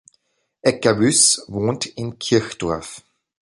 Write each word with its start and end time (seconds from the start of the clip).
Egger-Wyss 0.63 1.43
wohnt 1.47 1.85
in 1.85 2.17
Kirchdorf. 2.17 3.03